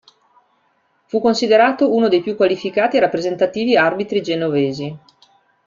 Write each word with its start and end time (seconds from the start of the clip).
Fu 1.05 1.21
considerato 1.21 1.93
uno 1.93 2.07
dei 2.07 2.23
più 2.23 2.35
qualificati 2.35 2.97
e 2.97 3.01
rappresentativi 3.01 3.77
arbitri 3.77 4.19
genovesi. 4.23 4.97